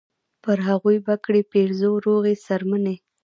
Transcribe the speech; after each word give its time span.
پر 0.43 0.57
هغو 0.67 0.89
به 1.05 1.15
کړي 1.25 1.41
پیرزو 1.51 1.91
روغې 2.05 2.33
څرمنې 2.45 2.95